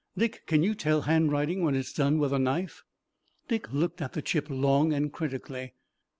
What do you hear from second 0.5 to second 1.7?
you tell handwriting